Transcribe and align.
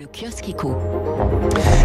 Le 0.00 0.06
kiosque 0.06 0.48
éco. 0.48 0.74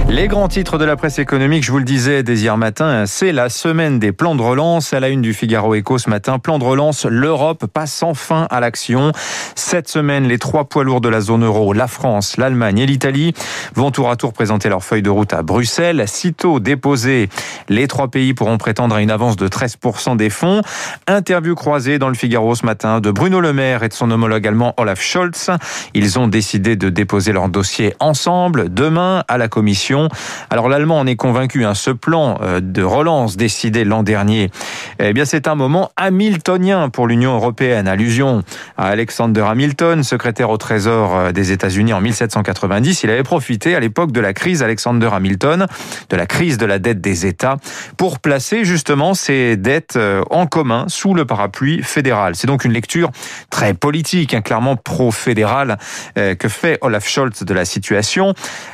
Les 0.07 0.29
grands 0.29 0.48
titres 0.48 0.77
de 0.77 0.85
la 0.85 0.96
presse 0.96 1.19
économique, 1.19 1.65
je 1.65 1.72
vous 1.73 1.80
le 1.80 1.83
disais 1.83 2.23
dès 2.23 2.35
hier 2.35 2.56
matin, 2.56 3.06
c'est 3.06 3.34
la 3.34 3.49
semaine 3.49 3.99
des 3.99 4.13
plans 4.13 4.36
de 4.36 4.41
relance. 4.41 4.94
À 4.94 5.02
la 5.02 5.10
une 5.10 5.21
du 5.21 5.34
Figaro 5.34 5.75
Éco 5.75 5.97
ce 5.97 6.09
matin, 6.09 6.39
plan 6.39 6.57
de 6.57 6.63
relance, 6.63 7.05
l'Europe 7.05 7.65
passe 7.65 8.04
enfin 8.04 8.47
à 8.49 8.62
l'action. 8.62 9.12
Cette 9.55 9.89
semaine, 9.89 10.29
les 10.29 10.38
trois 10.38 10.63
poids 10.63 10.86
lourds 10.86 11.01
de 11.01 11.09
la 11.09 11.20
zone 11.20 11.43
euro, 11.43 11.73
la 11.73 11.88
France, 11.88 12.38
l'Allemagne 12.38 12.79
et 12.79 12.86
l'Italie, 12.86 13.33
vont 13.73 13.91
tour 13.91 14.09
à 14.09 14.16
tour 14.16 14.32
présenter 14.32 14.70
leur 14.70 14.84
feuille 14.84 15.02
de 15.02 15.09
route 15.09 15.34
à 15.34 15.41
Bruxelles. 15.41 16.05
Sitôt 16.07 16.61
déposés, 16.61 17.27
les 17.68 17.88
trois 17.89 18.07
pays 18.07 18.34
pourront 18.34 18.57
prétendre 18.57 18.95
à 18.95 19.02
une 19.02 19.11
avance 19.11 19.36
de 19.36 19.50
13% 19.50 20.16
des 20.16 20.29
fonds. 20.29 20.61
Interview 21.07 21.55
croisée 21.55 22.00
dans 22.00 22.09
le 22.09 22.16
Figaro 22.16 22.55
ce 22.55 22.66
matin 22.66 23.02
de 23.02 23.11
Bruno 23.11 23.41
Le 23.41 23.52
Maire 23.52 23.84
et 23.84 23.89
de 23.89 23.93
son 23.93 24.09
homologue 24.09 24.47
allemand 24.47 24.73
Olaf 24.77 25.02
Scholz. 25.02 25.50
Ils 25.93 26.18
ont 26.18 26.29
décidé 26.29 26.77
de 26.77 26.88
déposer 26.88 27.34
leur 27.34 27.50
dossier 27.50 27.93
ensemble 28.05 28.71
demain 28.71 29.23
à 29.27 29.37
la 29.37 29.47
Commission. 29.47 30.09
Alors 30.51 30.69
l'Allemand 30.69 31.00
en 31.00 31.07
est 31.07 31.15
convaincu, 31.15 31.65
hein, 31.65 31.73
ce 31.73 31.89
plan 31.89 32.38
euh, 32.41 32.59
de 32.62 32.84
relance 32.84 33.36
décidé 33.36 33.84
l'an 33.84 34.04
dernier, 34.04 34.52
eh 35.00 35.12
bien 35.12 35.26
c'est 35.26 35.48
un 35.48 35.55
moment 35.55 35.91
hamiltonien 35.98 36.90
pour 36.90 37.08
l'Union 37.08 37.36
européenne. 37.36 37.88
Allusion 37.88 38.44
à 38.77 38.88
Alexander 38.88 39.44
Hamilton, 39.48 40.04
secrétaire 40.04 40.52
au 40.52 40.58
Trésor 40.58 41.16
euh, 41.16 41.32
des 41.32 41.52
États-Unis 41.52 41.94
en 41.94 42.02
1790. 42.02 43.04
Il 43.04 43.10
avait 43.10 43.23
profité 43.23 43.76
à 43.76 43.80
l'époque 43.80 44.12
de 44.12 44.22
la 44.22 44.34
crise 44.34 44.62
Alexander 44.62 45.10
Hamilton, 45.12 45.66
de 46.10 46.16
la 46.16 46.27
crise 46.27 46.58
de 46.60 46.66
la 46.68 46.77
dette 46.77 47.02
des 47.02 47.26
États, 47.26 47.58
pour 47.98 48.20
placer 48.20 48.66
justement 48.66 49.16
ces 49.16 49.58
dettes 49.58 49.96
euh, 49.96 50.22
en 50.30 50.46
commun 50.46 50.85
sous 50.90 51.16
le 51.16 51.26
parapluie 51.26 51.82
fédéral. 51.82 52.35
C'est 52.35 52.48
donc 52.48 52.66
une 52.66 52.74
lecture 52.74 53.10
très 53.49 53.74
politique, 53.74 54.35
hein, 54.35 54.41
clairement 54.41 54.76
pro-fédérale, 54.76 55.77
que 56.16 56.48
fait 56.48 56.77
Olaf 56.82 57.08
Scholz 57.08 57.44
de 57.44 57.54
la 57.54 57.66
situation 57.66 57.85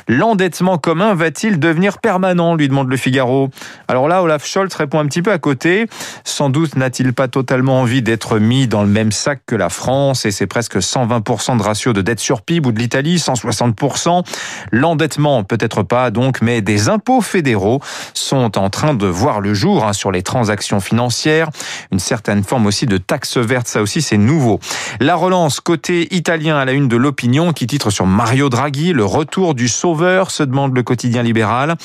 L'endettement 0.08 0.78
commun 0.78 1.14
va-t-il 1.14 1.58
devenir 1.58 1.98
permanent 1.98 2.54
lui 2.54 2.68
demande 2.68 2.88
le 2.88 2.96
Figaro. 2.96 3.50
Alors 3.88 4.08
là, 4.08 4.22
Olaf 4.22 4.46
Scholz 4.46 4.74
répond 4.74 4.98
un 4.98 5.06
petit 5.06 5.22
peu 5.22 5.32
à 5.32 5.38
côté. 5.38 5.86
Sans 6.24 6.50
doute 6.50 6.76
n'a-t-il 6.76 7.12
pas 7.12 7.28
totalement 7.28 7.80
envie 7.80 8.02
d'être 8.02 8.38
mis 8.38 8.68
dans 8.68 8.82
le 8.82 8.88
même 8.88 9.12
sac 9.12 9.40
que 9.46 9.56
la 9.56 9.68
France 9.68 10.24
et 10.24 10.30
c'est 10.30 10.46
presque 10.46 10.76
120% 10.76 11.58
de 11.58 11.62
ratio 11.62 11.92
de 11.92 12.02
dette 12.02 12.20
sur 12.20 12.42
PIB 12.42 12.68
ou 12.68 12.72
de 12.72 12.78
l'Italie, 12.78 13.16
160%. 13.16 14.24
L'endettement, 14.70 15.44
peut-être 15.44 15.82
pas 15.82 16.10
donc, 16.10 16.42
mais 16.42 16.60
des 16.60 16.88
impôts 16.88 17.20
fédéraux 17.20 17.80
sont 18.14 18.58
en 18.58 18.70
train 18.70 18.94
de 18.94 19.06
voir 19.06 19.40
le 19.40 19.54
jour 19.54 19.84
hein, 19.84 19.92
sur 19.92 20.12
les 20.12 20.22
transactions 20.22 20.80
financières. 20.80 21.50
Une 21.90 21.98
certaine 21.98 22.44
forme 22.44 22.66
aussi 22.66 22.86
de 22.86 22.98
taxe 22.98 23.36
verte, 23.36 23.68
ça 23.68 23.82
aussi 23.82 24.02
c'est 24.02 24.18
nouveau. 24.18 24.60
La 25.00 25.14
relance 25.14 25.60
côté 25.60 26.14
italien 26.14 26.56
à 26.56 26.64
la 26.64 26.72
une 26.72 26.88
de 26.88 26.96
l'opinion 26.96 27.52
qui 27.52 27.66
titre 27.66 27.90
sur 27.90 28.06
Mario 28.06 28.48
Draghi, 28.48 28.92
le 28.92 29.01
retour 29.02 29.54
du 29.54 29.68
sauveur, 29.68 30.30
se 30.30 30.42
demande 30.42 30.74
le 30.74 30.82
quotidien 30.82 31.22
libéral. 31.22 31.76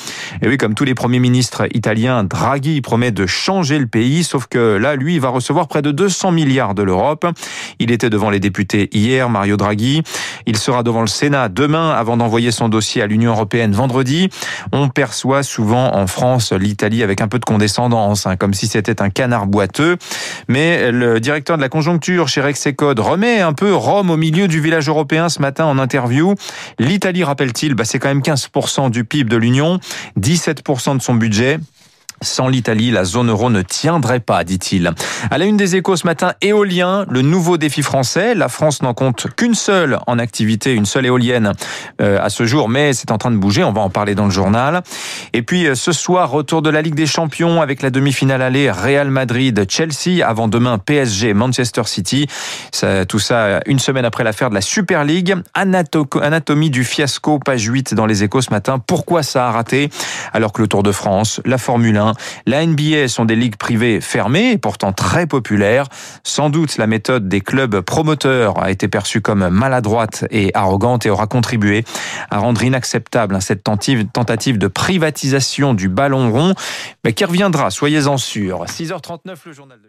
Et 0.42 0.48
oui, 0.48 0.56
comme 0.56 0.74
tous 0.74 0.84
les 0.84 0.94
premiers 0.94 1.18
ministres 1.18 1.66
italiens, 1.74 2.24
Draghi 2.24 2.80
promet 2.80 3.10
de 3.10 3.26
changer 3.26 3.78
le 3.78 3.86
pays, 3.86 4.24
sauf 4.24 4.46
que 4.46 4.76
là, 4.76 4.96
lui, 4.96 5.14
il 5.14 5.20
va 5.20 5.28
recevoir 5.28 5.68
près 5.68 5.82
de 5.82 5.90
200 5.90 6.32
milliards 6.32 6.74
de 6.74 6.82
l'Europe. 6.82 7.26
Il 7.78 7.90
était 7.90 8.10
devant 8.10 8.30
les 8.30 8.40
députés 8.40 8.88
hier, 8.92 9.28
Mario 9.28 9.56
Draghi. 9.56 10.02
Il 10.46 10.56
sera 10.56 10.82
devant 10.82 11.00
le 11.00 11.06
Sénat 11.06 11.48
demain 11.48 11.90
avant 11.90 12.16
d'envoyer 12.16 12.50
son 12.50 12.68
dossier 12.68 13.02
à 13.02 13.06
l'Union 13.06 13.32
européenne 13.32 13.72
vendredi. 13.72 14.28
On 14.72 14.88
perçoit 14.88 15.42
souvent 15.42 15.94
en 15.94 16.06
France 16.06 16.52
l'Italie 16.52 17.02
avec 17.02 17.20
un 17.20 17.28
peu 17.28 17.38
de 17.38 17.44
condescendance, 17.44 18.26
hein, 18.26 18.36
comme 18.36 18.54
si 18.54 18.66
c'était 18.66 19.02
un 19.02 19.10
canard 19.10 19.46
boiteux. 19.46 19.96
Mais 20.48 20.90
le 20.90 21.20
directeur 21.20 21.56
de 21.56 21.62
la 21.62 21.68
conjoncture 21.68 22.28
chez 22.28 22.40
Rexecode 22.40 22.98
remet 23.00 23.40
un 23.40 23.52
peu 23.52 23.74
Rome 23.74 24.10
au 24.10 24.16
milieu 24.16 24.48
du 24.48 24.60
village 24.60 24.88
européen 24.88 25.28
ce 25.28 25.40
matin 25.40 25.64
en 25.66 25.78
interview. 25.78 26.34
Rappelle-t-il, 27.24 27.74
bah, 27.74 27.84
c'est 27.84 27.98
quand 27.98 28.08
même 28.08 28.20
15% 28.20 28.90
du 28.90 29.04
PIB 29.04 29.28
de 29.28 29.36
l'Union, 29.36 29.80
17% 30.18 30.96
de 30.96 31.02
son 31.02 31.14
budget. 31.14 31.58
Sans 32.20 32.48
l'Italie, 32.48 32.90
la 32.90 33.04
zone 33.04 33.30
euro 33.30 33.50
ne 33.50 33.62
tiendrait 33.62 34.20
pas, 34.20 34.44
dit-il. 34.44 34.92
À 35.30 35.38
la 35.38 35.44
une 35.44 35.56
des 35.56 35.76
échos 35.76 35.96
ce 35.96 36.06
matin, 36.06 36.32
éolien, 36.40 37.06
le 37.08 37.22
nouveau 37.22 37.58
défi 37.58 37.82
français. 37.82 38.34
La 38.34 38.48
France 38.48 38.82
n'en 38.82 38.94
compte 38.94 39.28
qu'une 39.36 39.54
seule 39.54 39.98
en 40.06 40.18
activité, 40.18 40.72
une 40.74 40.86
seule 40.86 41.06
éolienne 41.06 41.52
euh, 42.00 42.18
à 42.20 42.28
ce 42.28 42.44
jour, 42.44 42.68
mais 42.68 42.92
c'est 42.92 43.10
en 43.10 43.18
train 43.18 43.30
de 43.30 43.36
bouger. 43.36 43.62
On 43.62 43.72
va 43.72 43.80
en 43.80 43.90
parler 43.90 44.14
dans 44.14 44.24
le 44.24 44.30
journal. 44.30 44.82
Et 45.32 45.42
puis 45.42 45.66
euh, 45.66 45.74
ce 45.74 45.92
soir, 45.92 46.30
retour 46.30 46.62
de 46.62 46.70
la 46.70 46.82
Ligue 46.82 46.94
des 46.94 47.06
Champions 47.06 47.62
avec 47.62 47.82
la 47.82 47.90
demi-finale 47.90 48.42
aller 48.42 48.70
Real 48.70 49.10
Madrid-Chelsea. 49.10 50.26
Avant 50.26 50.48
demain, 50.48 50.78
PSG, 50.78 51.34
Manchester 51.34 51.82
City. 51.84 52.26
Ça, 52.72 53.06
tout 53.06 53.18
ça 53.18 53.60
une 53.66 53.78
semaine 53.78 54.04
après 54.04 54.24
l'affaire 54.24 54.50
de 54.50 54.54
la 54.54 54.60
Super 54.60 55.04
League. 55.04 55.36
Anatomie 55.54 56.70
du 56.70 56.84
fiasco, 56.84 57.38
page 57.38 57.64
8 57.64 57.94
dans 57.94 58.06
les 58.06 58.24
échos 58.24 58.42
ce 58.42 58.50
matin. 58.50 58.78
Pourquoi 58.84 59.22
ça 59.22 59.48
a 59.48 59.50
raté? 59.50 59.90
Alors 60.32 60.52
que 60.52 60.62
le 60.62 60.68
Tour 60.68 60.82
de 60.82 60.92
France, 60.92 61.40
la 61.44 61.58
Formule 61.58 61.96
1, 61.96 62.07
la 62.46 62.64
NBA 62.64 63.08
sont 63.08 63.24
des 63.24 63.36
ligues 63.36 63.56
privées 63.56 64.00
fermées 64.00 64.52
et 64.52 64.58
pourtant 64.58 64.92
très 64.92 65.26
populaires. 65.26 65.86
Sans 66.24 66.50
doute 66.50 66.76
la 66.76 66.86
méthode 66.86 67.28
des 67.28 67.40
clubs 67.40 67.80
promoteurs 67.80 68.62
a 68.62 68.70
été 68.70 68.88
perçue 68.88 69.20
comme 69.20 69.48
maladroite 69.48 70.24
et 70.30 70.50
arrogante 70.54 71.06
et 71.06 71.10
aura 71.10 71.26
contribué 71.26 71.84
à 72.30 72.38
rendre 72.38 72.62
inacceptable 72.62 73.40
cette 73.40 73.64
tentative 73.64 74.58
de 74.58 74.66
privatisation 74.66 75.74
du 75.74 75.88
ballon 75.88 76.30
rond, 76.30 76.54
mais 77.04 77.12
qui 77.12 77.24
reviendra, 77.24 77.70
soyez-en 77.70 78.16
sûrs. 78.16 78.64
6h39, 78.66 79.36
le 79.46 79.52
journal 79.52 79.78
de 79.80 79.88